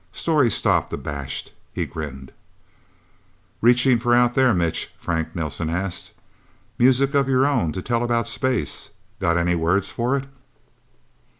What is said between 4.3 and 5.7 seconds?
There, Mitch?" Frank Nelsen